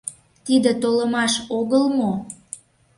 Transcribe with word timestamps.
Тиде 0.45 0.71
толымаш 0.81 1.33
огыл 1.59 1.83
мо? 1.97 2.11